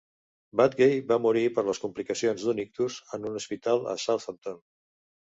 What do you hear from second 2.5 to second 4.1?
ictus en un hospital a